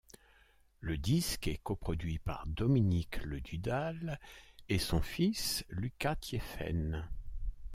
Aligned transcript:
Le 0.79 0.97
disque 0.97 1.45
est 1.47 1.61
coproduit 1.61 2.17
par 2.17 2.47
Dominique 2.47 3.17
Ledudal 3.23 4.19
et 4.67 4.79
son 4.79 4.99
fils 4.99 5.63
Lucas 5.69 6.15
Thiéfaine. 6.15 7.07